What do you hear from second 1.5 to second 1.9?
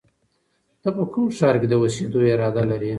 کې د